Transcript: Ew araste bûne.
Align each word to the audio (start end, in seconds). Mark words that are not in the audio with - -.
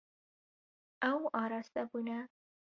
Ew 1.09 1.21
araste 1.41 1.81
bûne. 1.91 2.19